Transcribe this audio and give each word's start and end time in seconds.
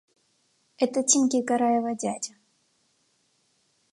–Это 0.79 1.03
Тимки 1.03 1.43
Гараева 1.43 1.93
дядя. 1.93 2.33